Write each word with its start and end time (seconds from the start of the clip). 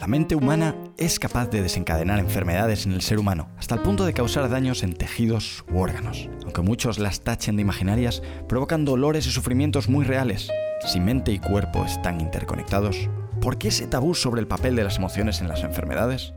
La 0.00 0.06
mente 0.08 0.34
humana 0.34 0.74
es 0.96 1.18
capaz 1.18 1.46
de 1.46 1.62
desencadenar 1.62 2.18
enfermedades 2.18 2.86
en 2.86 2.92
el 2.92 3.02
ser 3.02 3.18
humano, 3.18 3.48
hasta 3.56 3.76
el 3.76 3.82
punto 3.82 4.04
de 4.04 4.12
causar 4.12 4.48
daños 4.48 4.82
en 4.82 4.94
tejidos 4.94 5.64
u 5.72 5.78
órganos. 5.78 6.28
Aunque 6.44 6.62
muchos 6.62 6.98
las 6.98 7.20
tachen 7.20 7.56
de 7.56 7.62
imaginarias, 7.62 8.22
provocan 8.48 8.84
dolores 8.84 9.26
y 9.26 9.30
sufrimientos 9.30 9.88
muy 9.88 10.04
reales. 10.04 10.50
Si 10.86 10.98
mente 10.98 11.30
y 11.30 11.38
cuerpo 11.38 11.84
están 11.84 12.20
interconectados, 12.20 13.08
¿por 13.40 13.58
qué 13.58 13.68
ese 13.68 13.86
tabú 13.86 14.14
sobre 14.14 14.40
el 14.40 14.48
papel 14.48 14.74
de 14.74 14.84
las 14.84 14.96
emociones 14.96 15.40
en 15.40 15.48
las 15.48 15.62
enfermedades? 15.62 16.34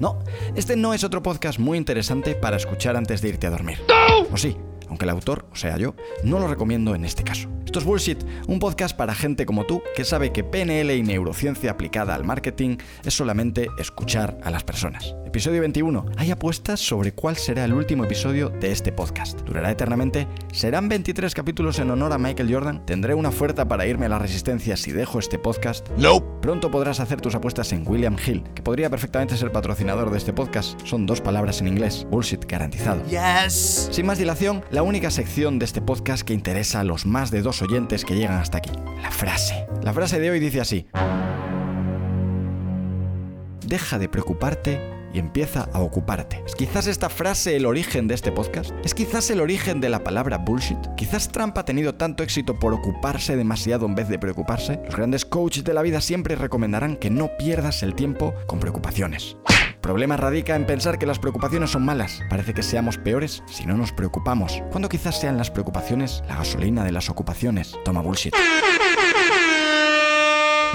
No, 0.00 0.18
este 0.54 0.76
no 0.76 0.94
es 0.94 1.04
otro 1.04 1.22
podcast 1.22 1.58
muy 1.58 1.76
interesante 1.76 2.34
para 2.34 2.56
escuchar 2.56 2.96
antes 2.96 3.20
de 3.20 3.28
irte 3.28 3.46
a 3.46 3.50
dormir. 3.50 3.78
O 4.32 4.38
sí, 4.38 4.56
aunque 4.88 5.04
el 5.04 5.10
autor, 5.10 5.46
o 5.52 5.56
sea 5.56 5.76
yo, 5.76 5.94
no 6.24 6.38
lo 6.38 6.48
recomiendo 6.48 6.94
en 6.94 7.04
este 7.04 7.24
caso. 7.24 7.48
Esto 7.66 7.80
es 7.80 7.84
Bullshit, 7.84 8.24
un 8.46 8.60
podcast 8.60 8.96
para 8.96 9.12
gente 9.12 9.44
como 9.44 9.64
tú 9.66 9.82
que 9.96 10.04
sabe 10.04 10.32
que 10.32 10.44
PNL 10.44 10.94
y 10.94 11.02
neurociencia 11.02 11.72
aplicada 11.72 12.14
al 12.14 12.22
marketing 12.22 12.78
es 13.04 13.12
solamente 13.12 13.66
escuchar 13.76 14.38
a 14.44 14.52
las 14.52 14.62
personas. 14.62 15.16
Episodio 15.26 15.60
21. 15.60 16.06
Hay 16.16 16.30
apuestas 16.30 16.80
sobre 16.80 17.12
cuál 17.12 17.36
será 17.36 17.64
el 17.64 17.74
último 17.74 18.04
episodio 18.04 18.48
de 18.48 18.70
este 18.70 18.92
podcast. 18.92 19.40
¿Durará 19.40 19.72
eternamente? 19.72 20.28
¿Serán 20.52 20.88
23 20.88 21.34
capítulos 21.34 21.78
en 21.80 21.90
honor 21.90 22.12
a 22.12 22.18
Michael 22.18 22.54
Jordan? 22.54 22.86
¿Tendré 22.86 23.14
una 23.14 23.28
oferta 23.30 23.66
para 23.66 23.84
irme 23.86 24.06
a 24.06 24.10
la 24.10 24.20
resistencia 24.20 24.76
si 24.76 24.92
dejo 24.92 25.18
este 25.18 25.38
podcast? 25.38 25.86
No. 25.98 26.40
Pronto 26.40 26.70
podrás 26.70 27.00
hacer 27.00 27.20
tus 27.20 27.34
apuestas 27.34 27.72
en 27.72 27.86
William 27.86 28.16
Hill, 28.24 28.44
que 28.54 28.62
podría 28.62 28.88
perfectamente 28.88 29.36
ser 29.36 29.50
patrocinador 29.50 30.10
de 30.10 30.18
este 30.18 30.32
podcast. 30.32 30.80
Son 30.86 31.04
dos 31.04 31.20
palabras 31.20 31.60
en 31.60 31.66
inglés. 31.68 32.06
Bullshit 32.08 32.46
garantizado. 32.46 33.02
Yes. 33.06 33.88
Sin 33.90 34.06
más 34.06 34.18
dilación, 34.18 34.64
la 34.70 34.84
única 34.84 35.10
sección 35.10 35.58
de 35.58 35.64
este 35.64 35.82
podcast 35.82 36.22
que 36.22 36.32
interesa 36.32 36.80
a 36.80 36.84
los 36.84 37.04
más 37.04 37.30
de 37.32 37.42
dos 37.42 37.55
oyentes 37.62 38.04
que 38.04 38.14
llegan 38.14 38.38
hasta 38.38 38.58
aquí. 38.58 38.70
La 39.02 39.10
frase. 39.10 39.66
La 39.82 39.92
frase 39.92 40.18
de 40.20 40.30
hoy 40.30 40.40
dice 40.40 40.60
así. 40.60 40.86
Deja 43.66 43.98
de 43.98 44.08
preocuparte 44.08 44.80
y 45.12 45.18
empieza 45.18 45.68
a 45.72 45.80
ocuparte. 45.80 46.42
¿Es 46.46 46.54
quizás 46.54 46.86
esta 46.86 47.08
frase 47.08 47.56
el 47.56 47.66
origen 47.66 48.06
de 48.06 48.14
este 48.14 48.32
podcast? 48.32 48.70
¿Es 48.84 48.94
quizás 48.94 49.30
el 49.30 49.40
origen 49.40 49.80
de 49.80 49.88
la 49.88 50.04
palabra 50.04 50.38
bullshit? 50.38 50.78
¿Quizás 50.96 51.28
Trump 51.32 51.56
ha 51.56 51.64
tenido 51.64 51.94
tanto 51.94 52.22
éxito 52.22 52.58
por 52.58 52.74
ocuparse 52.74 53.36
demasiado 53.36 53.86
en 53.86 53.94
vez 53.94 54.08
de 54.08 54.18
preocuparse? 54.18 54.80
Los 54.84 54.96
grandes 54.96 55.24
coaches 55.24 55.64
de 55.64 55.74
la 55.74 55.82
vida 55.82 56.00
siempre 56.00 56.36
recomendarán 56.36 56.96
que 56.96 57.10
no 57.10 57.30
pierdas 57.38 57.82
el 57.82 57.94
tiempo 57.94 58.34
con 58.46 58.60
preocupaciones. 58.60 59.36
El 59.86 59.90
problema 59.90 60.16
radica 60.16 60.56
en 60.56 60.66
pensar 60.66 60.98
que 60.98 61.06
las 61.06 61.20
preocupaciones 61.20 61.70
son 61.70 61.84
malas. 61.84 62.20
Parece 62.28 62.52
que 62.52 62.64
seamos 62.64 62.98
peores 62.98 63.44
si 63.46 63.66
no 63.66 63.76
nos 63.76 63.92
preocupamos, 63.92 64.60
cuando 64.72 64.88
quizás 64.88 65.20
sean 65.20 65.36
las 65.38 65.52
preocupaciones 65.52 66.24
la 66.26 66.34
gasolina 66.34 66.82
de 66.82 66.90
las 66.90 67.08
ocupaciones. 67.08 67.72
Toma 67.84 68.00
bullshit. 68.00 68.34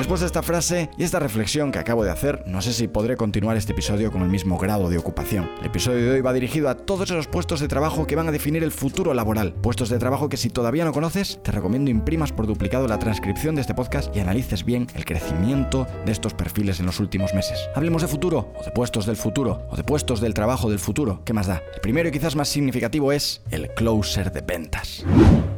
Después 0.02 0.22
de 0.22 0.26
esta 0.26 0.42
frase 0.42 0.90
y 0.98 1.04
esta 1.04 1.20
reflexión 1.20 1.72
que 1.72 1.78
acabo 1.78 2.04
de 2.04 2.10
hacer, 2.10 2.44
no 2.48 2.64
sé 2.64 2.74
si 2.74 2.88
podré 2.88 3.16
continuar 3.16 3.56
este 3.56 3.74
episodio 3.74 4.12
con 4.12 4.24
el 4.24 4.30
mismo 4.30 4.58
grado 4.58 4.90
de 4.90 4.98
ocupación. 4.98 5.48
El 5.60 5.68
episodio 5.68 6.04
de 6.04 6.12
hoy 6.14 6.22
va 6.22 6.34
dirigido 6.34 6.70
a 6.70 6.76
todos 6.76 7.12
esos 7.12 7.28
puestos 7.28 7.60
de 7.60 7.68
trabajo 7.68 8.08
que 8.08 8.16
van 8.16 8.28
a 8.28 8.32
definir 8.32 8.64
el 8.64 8.72
futuro 8.72 9.14
laboral. 9.14 9.54
Puestos 9.54 9.90
de 9.90 10.00
trabajo 10.00 10.28
que 10.28 10.38
si 10.38 10.50
todavía 10.50 10.86
no 10.86 10.92
conoces, 10.92 11.40
te 11.44 11.52
recomiendo 11.52 11.92
imprimas 11.92 12.32
por 12.32 12.48
duplicado 12.48 12.88
la 12.88 12.98
transcripción 12.98 13.54
de 13.54 13.62
este 13.62 13.76
podcast 13.76 14.14
y 14.16 14.22
analices 14.22 14.66
bien 14.66 14.88
el 14.96 15.06
crecimiento 15.06 15.86
de 16.04 16.14
estos 16.14 16.34
perfiles 16.34 16.80
en 16.80 16.88
los 16.88 17.00
últimos 17.00 17.36
meses. 17.36 17.70
Hablemos 17.76 18.02
de 18.02 18.08
futuro, 18.08 18.52
o 18.60 18.64
de 18.64 18.72
puestos 18.72 19.06
del 19.06 19.18
futuro, 19.18 19.68
o 19.70 19.76
de 19.76 19.84
puestos 19.84 20.20
del 20.20 20.34
trabajo 20.34 20.72
del 20.72 20.80
futuro. 20.80 21.22
¿Qué 21.26 21.34
más 21.34 21.46
da? 21.46 21.62
El 21.76 21.82
primero 21.82 22.10
y 22.10 22.12
quizás 22.12 22.36
más 22.36 22.50
significativo 22.50 23.12
es 23.12 23.44
el 23.52 23.70
closer 23.76 24.32
de 24.32 24.42
ventas. 24.42 25.06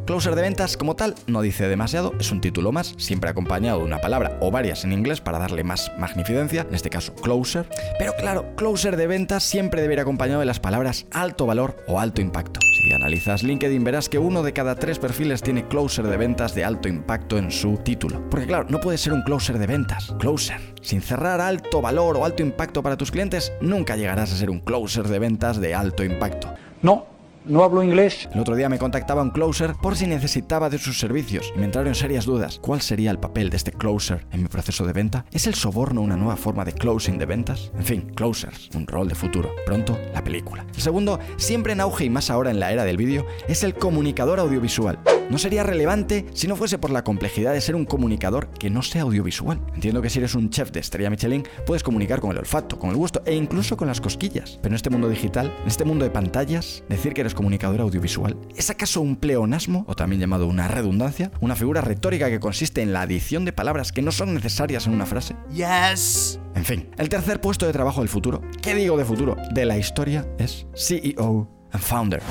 Closer 0.06 0.36
de 0.36 0.42
ventas 0.42 0.76
como 0.76 0.98
tal 0.98 1.16
no 1.28 1.42
dice 1.42 1.70
demasiado, 1.70 2.12
es 2.20 2.30
un 2.30 2.42
título 2.42 2.74
más, 2.74 2.94
siempre 2.98 3.30
acompañado 3.30 3.80
de 3.80 3.86
una 3.86 4.02
palabra 4.02 4.33
o 4.40 4.52
varias 4.52 4.84
en 4.84 4.94
inglés 4.94 5.22
para 5.22 5.40
darle 5.40 5.64
más 5.64 5.92
magnificencia, 5.98 6.66
en 6.68 6.76
este 6.76 6.90
caso 6.90 7.16
closer. 7.16 7.68
Pero 7.98 8.14
claro, 8.16 8.56
closer 8.56 8.98
de 8.98 9.08
ventas 9.08 9.44
siempre 9.44 9.82
debe 9.82 9.94
ir 9.94 10.00
acompañado 10.00 10.40
de 10.40 10.46
las 10.46 10.60
palabras 10.60 11.06
alto 11.12 11.46
valor 11.46 11.78
o 11.88 12.00
alto 12.00 12.22
impacto. 12.22 12.60
Si 12.84 12.92
analizas 12.92 13.44
LinkedIn 13.44 13.84
verás 13.84 14.10
que 14.10 14.20
uno 14.20 14.44
de 14.44 14.52
cada 14.52 14.76
tres 14.76 15.00
perfiles 15.00 15.42
tiene 15.42 15.68
closer 15.68 16.06
de 16.06 16.18
ventas 16.18 16.54
de 16.54 16.66
alto 16.66 16.90
impacto 16.90 17.38
en 17.38 17.50
su 17.50 17.78
título. 17.78 18.30
Porque 18.30 18.46
claro, 18.46 18.66
no 18.70 18.82
puede 18.82 18.98
ser 18.98 19.14
un 19.14 19.22
closer 19.22 19.58
de 19.58 19.68
ventas, 19.68 20.14
closer. 20.20 20.60
Sin 20.82 21.02
cerrar 21.02 21.40
alto 21.40 21.82
valor 21.82 22.18
o 22.18 22.26
alto 22.26 22.44
impacto 22.44 22.84
para 22.84 22.98
tus 22.98 23.12
clientes, 23.12 23.54
nunca 23.62 23.96
llegarás 23.96 24.34
a 24.34 24.36
ser 24.36 24.50
un 24.50 24.60
closer 24.60 25.08
de 25.08 25.20
ventas 25.20 25.62
de 25.62 25.74
alto 25.74 26.04
impacto. 26.04 26.54
No, 26.82 27.13
no 27.46 27.64
hablo 27.64 27.84
inglés. 27.84 28.30
El 28.34 28.40
otro 28.40 28.56
día 28.56 28.70
me 28.70 28.78
contactaba 28.78 29.22
un 29.22 29.32
closer 29.32 29.74
por 29.82 29.96
si 29.96 30.08
necesitaba 30.08 30.70
de 30.70 30.78
sus 30.78 31.00
servicios 31.00 31.52
y 31.56 31.60
me 31.60 31.66
entraron 31.66 31.96
serias 31.96 32.26
dudas. 32.26 32.60
¿Cuál 32.62 32.82
sería 32.82 33.12
el 33.12 33.20
papel 33.20 33.50
de 33.50 33.58
este 33.58 33.72
closer 33.72 34.26
en 34.32 34.44
mi 34.44 34.48
proceso 34.48 34.86
de 34.86 34.94
venta? 34.94 35.26
¿Es 35.32 35.48
el 35.48 35.56
soborno 35.56 36.02
una 36.02 36.18
nueva 36.18 36.36
forma 36.36 36.66
de 36.66 36.74
closing 36.74 37.18
de 37.18 37.26
ventas? 37.26 37.72
En 37.78 37.84
fin, 37.84 38.02
closers, 38.16 38.70
un 38.76 38.88
rol 38.88 39.08
de 39.08 39.16
futuro. 39.16 39.52
Pronto, 39.66 39.98
la 40.14 40.24
película. 40.24 40.66
El 40.76 40.82
segundo, 40.82 41.20
siempre 41.38 41.74
en 41.74 41.82
auge 41.82 42.06
y 42.06 42.10
más 42.10 42.30
ahora 42.30 42.52
en 42.52 42.60
la 42.60 42.72
era 42.72 42.86
del 42.86 42.98
vídeo, 42.98 43.26
es 43.48 43.64
el 43.64 43.76
comunicador 43.76 44.40
audiovisual. 44.40 45.00
No 45.30 45.38
sería 45.38 45.64
relevante 45.64 46.26
si 46.34 46.48
no 46.48 46.56
fuese 46.56 46.78
por 46.78 46.92
la 46.92 47.04
complejidad 47.04 47.54
de 47.54 47.62
ser 47.62 47.76
un 47.76 47.86
comunicador 47.86 48.50
que 48.50 48.70
no 48.70 48.82
sea 48.82 49.04
audiovisual. 49.04 49.60
Entiendo 49.74 50.02
que 50.02 50.10
si 50.10 50.20
eres 50.20 50.36
un 50.36 50.50
chef 50.50 50.72
de 50.72 50.82
estrella 50.82 51.10
Michelin, 51.10 51.44
puedes 51.66 51.82
comunicar 51.82 52.20
con 52.20 52.32
el 52.32 52.38
olfato, 52.38 52.78
con 52.78 52.90
el 52.90 52.98
gusto 52.98 53.22
e 53.26 53.34
incluso 53.34 53.78
con 53.78 53.88
las 53.88 54.02
cosquillas. 54.02 54.60
Pero 54.62 54.74
en 54.74 54.76
este 54.76 54.90
mundo 54.90 55.10
digital, 55.10 55.54
en 55.62 55.68
este 55.68 55.86
mundo 55.86 56.04
de 56.04 56.12
pantallas, 56.12 56.84
decir 56.90 57.14
que 57.14 57.22
eres 57.22 57.33
comunicador 57.34 57.82
audiovisual 57.82 58.38
es 58.56 58.70
acaso 58.70 59.02
un 59.02 59.16
pleonasmo, 59.16 59.86
o 59.88 59.96
también 59.96 60.22
llamado 60.22 60.48
una 60.48 60.68
redundancia, 60.68 61.32
una 61.42 61.56
figura 61.56 61.82
retórica 61.82 62.30
que 62.30 62.40
consiste 62.40 62.82
en 62.82 62.94
la 62.94 63.02
adición 63.02 63.46
de 63.46 63.54
palabras 63.54 63.92
que 63.92 64.02
no 64.02 64.12
son 64.12 64.34
necesarias 64.34 64.88
en 64.88 64.94
una 64.94 65.06
frase. 65.06 65.36
Yes. 65.54 66.40
En 66.56 66.66
fin, 66.66 66.90
el 66.98 67.10
tercer 67.10 67.42
puesto 67.42 67.66
de 67.66 67.74
trabajo 67.74 68.02
del 68.02 68.10
futuro, 68.10 68.42
¿qué 68.62 68.76
digo 68.76 68.98
de 68.98 69.06
futuro? 69.06 69.36
De 69.54 69.66
la 69.66 69.78
historia 69.78 70.28
es 70.38 70.68
CEO 70.76 71.50
and 71.72 71.84
Founder. 71.84 72.22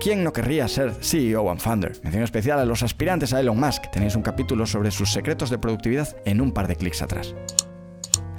¿Quién 0.00 0.24
no 0.24 0.32
querría 0.32 0.66
ser 0.66 0.94
CEO 1.02 1.50
and 1.50 1.60
Founder? 1.60 1.92
Mención 2.02 2.24
especial 2.24 2.58
a 2.58 2.64
los 2.64 2.82
aspirantes 2.82 3.34
a 3.34 3.40
Elon 3.40 3.60
Musk. 3.60 3.90
Tenéis 3.90 4.16
un 4.16 4.22
capítulo 4.22 4.64
sobre 4.64 4.90
sus 4.90 5.12
secretos 5.12 5.50
de 5.50 5.58
productividad 5.58 6.16
en 6.24 6.40
un 6.40 6.52
par 6.52 6.68
de 6.68 6.76
clics 6.76 7.02
atrás. 7.02 7.34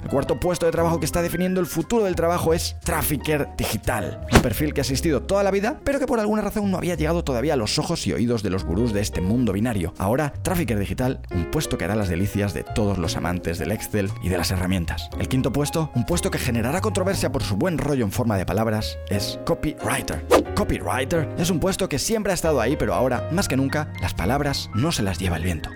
El 0.02 0.08
cuarto 0.08 0.40
puesto 0.40 0.66
de 0.66 0.72
trabajo 0.72 0.98
que 0.98 1.06
está 1.06 1.22
definiendo 1.22 1.60
el 1.60 1.66
futuro 1.66 2.04
del 2.04 2.16
trabajo 2.16 2.52
es 2.52 2.76
Trafficker 2.80 3.48
Digital. 3.56 4.26
Un 4.32 4.42
perfil 4.42 4.74
que 4.74 4.80
ha 4.80 4.82
existido 4.82 5.22
toda 5.22 5.42
la 5.42 5.50
vida, 5.50 5.80
pero 5.84 5.98
que 5.98 6.06
por 6.06 6.18
alguna 6.18 6.42
razón 6.42 6.70
no 6.70 6.76
había 6.76 6.96
llegado 6.96 7.24
todavía 7.24 7.54
a 7.54 7.56
los 7.56 7.78
ojos 7.78 8.06
y 8.06 8.12
oídos 8.12 8.42
de 8.42 8.50
los 8.50 8.64
gurús 8.64 8.92
de 8.92 9.00
este 9.00 9.20
mundo 9.20 9.52
binario. 9.52 9.94
Ahora, 9.98 10.32
Trafficker 10.42 10.78
Digital, 10.78 11.20
un 11.34 11.50
puesto 11.50 11.78
que 11.78 11.84
hará 11.84 11.94
las 11.94 12.08
delicias 12.08 12.52
de 12.52 12.64
todos 12.64 12.98
los 12.98 13.16
amantes 13.16 13.58
del 13.58 13.72
Excel 13.72 14.10
y 14.22 14.28
de 14.28 14.38
las 14.38 14.50
herramientas. 14.50 15.08
El 15.18 15.28
quinto 15.28 15.52
puesto, 15.52 15.90
un 15.94 16.04
puesto 16.04 16.30
que 16.30 16.38
generará 16.38 16.80
controversia 16.80 17.30
por 17.30 17.42
su 17.42 17.56
buen 17.56 17.78
rollo 17.78 18.04
en 18.04 18.12
forma 18.12 18.36
de 18.36 18.46
palabras, 18.46 18.98
es 19.08 19.38
Copywriter. 19.44 20.26
Copywriter 20.54 21.28
es 21.38 21.50
un 21.50 21.60
puesto 21.60 21.88
que 21.88 21.98
siempre 21.98 22.32
ha 22.32 22.34
estado 22.34 22.60
ahí, 22.60 22.76
pero 22.76 22.94
ahora, 22.94 23.28
más 23.30 23.48
que 23.48 23.56
nunca, 23.56 23.92
las 24.00 24.14
palabras 24.14 24.68
no 24.74 24.90
se 24.92 25.02
las 25.02 25.18
lleva 25.18 25.36
el 25.36 25.44
viento. 25.44 25.70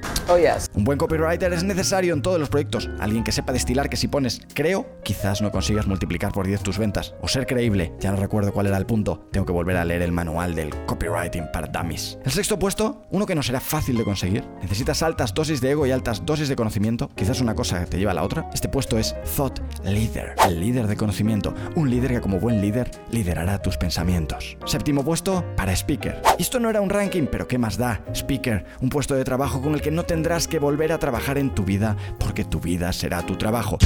Un 0.75 0.83
buen 0.83 0.99
copywriter 0.99 1.53
es 1.53 1.63
necesario 1.63 2.13
en 2.13 2.21
todos 2.21 2.41
los 2.41 2.49
proyectos. 2.49 2.91
Alguien 2.99 3.23
que 3.23 3.31
sepa 3.31 3.53
destilar 3.53 3.89
que 3.89 3.97
si 3.97 4.09
pones 4.09 4.41
creo, 4.55 4.99
quizás 5.05 5.41
no 5.41 5.53
consigas 5.53 5.87
multiplicar 5.87 6.33
por 6.33 6.49
10 6.49 6.63
tus 6.63 6.79
ventas. 6.79 7.15
O 7.21 7.29
ser 7.29 7.47
creíble, 7.47 7.93
ya 8.01 8.11
no 8.11 8.17
recuerdo 8.17 8.53
cuál 8.53 8.67
era 8.67 8.77
el 8.77 8.87
punto. 8.87 9.29
Tengo 9.31 9.47
que 9.47 9.53
volver 9.53 9.77
a 9.77 9.85
leer 9.85 10.03
el 10.03 10.11
manual 10.11 10.57
del 10.57 10.71
copywriting 10.87 11.45
para 11.53 11.69
dummies. 11.69 12.19
El 12.25 12.33
sexto 12.33 12.59
puesto, 12.59 13.07
uno 13.11 13.25
que 13.25 13.37
no 13.37 13.43
será 13.45 13.61
fácil 13.61 13.97
de 13.97 14.03
conseguir. 14.03 14.45
Necesitas 14.61 15.05
altas 15.05 15.33
dosis 15.33 15.61
de 15.61 15.71
ego 15.71 15.87
y 15.87 15.93
altas 15.93 16.27
dosis 16.27 16.49
de 16.49 16.57
conocimiento. 16.57 17.09
Quizás 17.15 17.41
una 17.41 17.55
cosa 17.55 17.85
te 17.85 17.97
lleva 17.97 18.11
a 18.11 18.15
la 18.15 18.25
otra. 18.25 18.51
Este 18.53 18.69
puesto 18.69 18.99
es 18.99 19.15
Thought 19.37 19.61
Leader, 19.85 20.35
el 20.45 20.59
líder 20.59 20.89
de 20.89 20.97
conocimiento. 20.97 21.55
Un 21.77 21.89
líder 21.89 22.11
que 22.11 22.21
como 22.21 22.41
buen 22.41 22.61
líder 22.61 22.91
liderará 23.13 23.63
tus 23.63 23.77
pensamientos. 23.77 24.59
Séptimo 24.67 25.05
puesto, 25.05 25.45
para 25.57 25.73
Speaker. 25.73 26.21
Esto 26.41 26.59
no 26.59 26.69
era 26.69 26.81
un 26.81 26.91
ranking, 26.91 27.27
pero 27.31 27.47
¿qué 27.47 27.59
más 27.59 27.79
da? 27.79 28.03
Speaker, 28.13 28.65
un 28.81 28.91
puesto 28.91 29.15
de 29.15 29.23
trabajo 29.23 29.63
con 29.63 29.75
el 29.75 29.81
que 29.81 29.93
no 29.93 30.03
tendrás 30.17 30.49
que 30.49 30.59
volver 30.59 30.93
a 30.93 30.99
trabajar 30.99 31.37
en 31.37 31.51
tu 31.51 31.63
vida 31.63 31.95
porque 32.19 32.43
tu 32.43 32.59
vida 32.59 32.91
será 32.95 33.21
tu 33.21 33.37
trabajo 33.37 33.77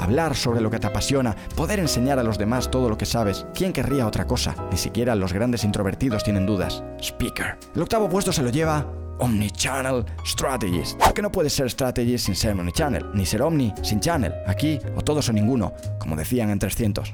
hablar 0.00 0.34
sobre 0.34 0.62
lo 0.62 0.70
que 0.70 0.78
te 0.78 0.86
apasiona, 0.86 1.36
poder 1.56 1.78
enseñar 1.78 2.18
a 2.18 2.22
los 2.22 2.38
demás 2.38 2.70
todo 2.70 2.88
lo 2.88 2.96
que 2.96 3.04
sabes. 3.04 3.44
¿Quién 3.52 3.74
querría 3.74 4.06
otra 4.06 4.26
cosa? 4.26 4.54
Ni 4.70 4.78
siquiera 4.78 5.14
los 5.14 5.34
grandes 5.34 5.64
introvertidos 5.64 6.24
tienen 6.24 6.46
dudas. 6.46 6.82
Speaker. 7.02 7.58
El 7.74 7.82
octavo 7.82 8.08
puesto 8.08 8.32
se 8.32 8.42
lo 8.42 8.48
lleva 8.48 8.86
Omnichannel 9.18 10.06
Strategist. 10.24 10.98
Porque 10.98 11.20
no 11.20 11.30
puedes 11.32 11.52
ser 11.52 11.68
strategist 11.68 12.26
sin 12.26 12.36
ser 12.36 12.52
omnichannel, 12.52 13.10
ni 13.12 13.26
ser 13.26 13.42
omni 13.42 13.74
sin 13.82 14.00
channel. 14.00 14.32
Aquí 14.46 14.78
o 14.96 15.02
todos 15.02 15.28
o 15.28 15.32
ninguno, 15.32 15.74
como 15.98 16.16
decían 16.16 16.48
en 16.48 16.60
300. 16.60 17.12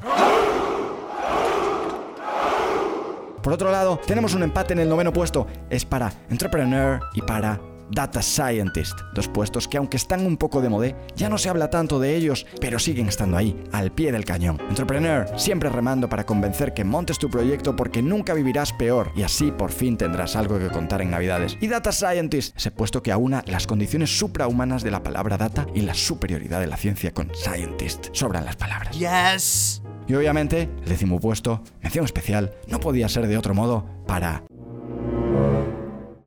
Por 3.44 3.52
otro 3.52 3.70
lado, 3.70 4.00
tenemos 4.06 4.32
un 4.32 4.42
empate 4.42 4.72
en 4.72 4.78
el 4.78 4.88
noveno 4.88 5.12
puesto. 5.12 5.46
Es 5.68 5.84
para 5.84 6.10
Entrepreneur 6.30 6.98
y 7.12 7.20
para 7.20 7.60
Data 7.90 8.22
Scientist, 8.22 8.98
dos 9.12 9.28
puestos 9.28 9.68
que 9.68 9.76
aunque 9.76 9.98
están 9.98 10.24
un 10.24 10.38
poco 10.38 10.62
de 10.62 10.70
modé, 10.70 10.96
ya 11.14 11.28
no 11.28 11.36
se 11.36 11.50
habla 11.50 11.68
tanto 11.68 12.00
de 12.00 12.16
ellos, 12.16 12.46
pero 12.58 12.78
siguen 12.78 13.08
estando 13.08 13.36
ahí, 13.36 13.62
al 13.70 13.92
pie 13.92 14.12
del 14.12 14.24
cañón. 14.24 14.58
Entrepreneur, 14.70 15.28
siempre 15.36 15.68
remando 15.68 16.08
para 16.08 16.24
convencer 16.24 16.72
que 16.72 16.84
montes 16.84 17.18
tu 17.18 17.28
proyecto 17.28 17.76
porque 17.76 18.00
nunca 18.00 18.32
vivirás 18.32 18.72
peor 18.72 19.12
y 19.14 19.24
así 19.24 19.52
por 19.52 19.70
fin 19.70 19.98
tendrás 19.98 20.36
algo 20.36 20.58
que 20.58 20.68
contar 20.68 21.02
en 21.02 21.10
Navidades. 21.10 21.58
Y 21.60 21.68
Data 21.68 21.92
Scientist, 21.92 22.56
ese 22.56 22.70
puesto 22.70 23.02
que 23.02 23.12
aúna 23.12 23.44
las 23.46 23.66
condiciones 23.66 24.18
suprahumanas 24.18 24.82
de 24.82 24.90
la 24.90 25.02
palabra 25.02 25.36
data 25.36 25.66
y 25.74 25.82
la 25.82 25.92
superioridad 25.92 26.60
de 26.60 26.68
la 26.68 26.78
ciencia 26.78 27.12
con 27.12 27.30
scientist. 27.34 28.06
Sobran 28.12 28.46
las 28.46 28.56
palabras. 28.56 28.96
Yes. 28.96 29.83
Y 30.06 30.14
obviamente, 30.14 30.68
el 30.82 30.88
décimo 30.88 31.18
puesto, 31.18 31.62
mención 31.82 32.04
especial, 32.04 32.52
no 32.68 32.80
podía 32.80 33.08
ser 33.08 33.26
de 33.26 33.38
otro 33.38 33.54
modo 33.54 33.86
para 34.06 34.42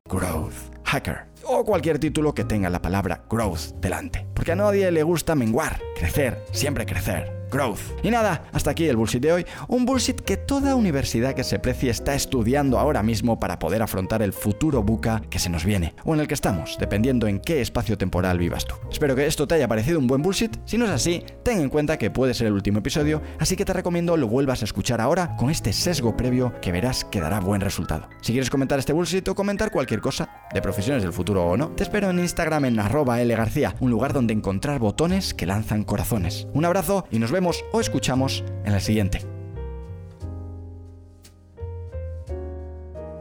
Growth 0.08 0.54
Hacker 0.84 1.28
o 1.44 1.64
cualquier 1.64 1.98
título 1.98 2.34
que 2.34 2.44
tenga 2.44 2.70
la 2.70 2.82
palabra 2.82 3.24
growth 3.30 3.74
delante. 3.80 4.26
Porque 4.34 4.52
a 4.52 4.56
nadie 4.56 4.90
le 4.90 5.02
gusta 5.02 5.34
menguar, 5.34 5.80
crecer, 5.96 6.44
siempre 6.52 6.86
crecer 6.86 7.37
growth. 7.50 7.80
Y 8.02 8.10
nada, 8.10 8.44
hasta 8.52 8.70
aquí 8.70 8.86
el 8.86 8.96
bullshit 8.96 9.22
de 9.22 9.32
hoy. 9.32 9.46
Un 9.68 9.84
bullshit 9.84 10.20
que 10.20 10.36
toda 10.36 10.74
universidad 10.74 11.34
que 11.34 11.44
se 11.44 11.58
precie 11.58 11.90
está 11.90 12.14
estudiando 12.14 12.78
ahora 12.78 13.02
mismo 13.02 13.38
para 13.40 13.58
poder 13.58 13.82
afrontar 13.82 14.22
el 14.22 14.32
futuro 14.32 14.82
buca 14.82 15.22
que 15.30 15.38
se 15.38 15.50
nos 15.50 15.64
viene, 15.64 15.94
o 16.04 16.14
en 16.14 16.20
el 16.20 16.28
que 16.28 16.34
estamos, 16.34 16.76
dependiendo 16.78 17.26
en 17.26 17.40
qué 17.40 17.60
espacio 17.60 17.98
temporal 17.98 18.38
vivas 18.38 18.64
tú. 18.64 18.74
Espero 18.90 19.16
que 19.16 19.26
esto 19.26 19.46
te 19.46 19.54
haya 19.54 19.68
parecido 19.68 19.98
un 19.98 20.06
buen 20.06 20.22
bullshit. 20.22 20.56
Si 20.64 20.78
no 20.78 20.84
es 20.84 20.90
así, 20.90 21.24
ten 21.42 21.60
en 21.60 21.68
cuenta 21.68 21.98
que 21.98 22.10
puede 22.10 22.34
ser 22.34 22.48
el 22.48 22.52
último 22.52 22.78
episodio, 22.78 23.22
así 23.38 23.56
que 23.56 23.64
te 23.64 23.72
recomiendo 23.72 24.16
lo 24.16 24.28
vuelvas 24.28 24.62
a 24.62 24.64
escuchar 24.64 25.00
ahora 25.00 25.36
con 25.36 25.50
este 25.50 25.72
sesgo 25.72 26.16
previo 26.16 26.52
que 26.60 26.72
verás 26.72 27.04
que 27.04 27.20
dará 27.20 27.40
buen 27.40 27.60
resultado. 27.60 28.08
Si 28.20 28.32
quieres 28.32 28.50
comentar 28.50 28.78
este 28.78 28.92
bullshit 28.92 29.26
o 29.28 29.34
comentar 29.34 29.70
cualquier 29.70 30.00
cosa, 30.00 30.28
de 30.52 30.62
profesiones 30.62 31.02
del 31.02 31.12
futuro 31.12 31.46
o 31.46 31.56
no, 31.56 31.68
te 31.70 31.82
espero 31.82 32.10
en 32.10 32.18
Instagram 32.18 32.64
en 32.64 32.80
arroba 32.80 33.22
lgarcía, 33.22 33.74
un 33.80 33.90
lugar 33.90 34.12
donde 34.12 34.32
encontrar 34.32 34.78
botones 34.78 35.34
que 35.34 35.46
lanzan 35.46 35.84
corazones. 35.84 36.46
Un 36.52 36.64
abrazo 36.64 37.06
y 37.10 37.18
nos 37.18 37.30
vemos 37.30 37.37
vemos 37.38 37.64
o 37.72 37.80
escuchamos 37.80 38.44
en 38.64 38.74
el 38.74 38.80
siguiente. 38.80 39.20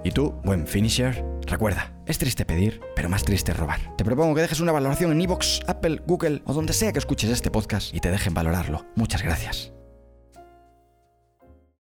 Y 0.04 0.12
tú, 0.12 0.34
buen 0.44 0.66
finisher, 0.66 1.24
recuerda, 1.46 1.94
es 2.06 2.18
triste 2.18 2.46
pedir, 2.46 2.82
pero 2.96 3.10
más 3.10 3.24
triste 3.24 3.54
robar. 3.54 3.96
Te 3.98 4.06
propongo 4.06 4.34
que 4.36 4.42
dejes 4.42 4.60
una 4.60 4.72
valoración 4.72 5.12
en 5.12 5.22
iVoox, 5.22 5.62
Apple, 5.68 6.02
Google 6.08 6.42
o 6.46 6.54
donde 6.54 6.74
sea 6.74 6.94
que 6.94 7.00
escuches 7.00 7.30
este 7.30 7.52
podcast 7.52 7.94
y 7.94 8.00
te 8.00 8.10
dejen 8.10 8.34
valorarlo. 8.34 8.86
Muchas 8.96 9.22
gracias. 9.22 9.77